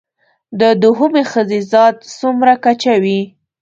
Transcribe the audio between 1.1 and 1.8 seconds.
ښځې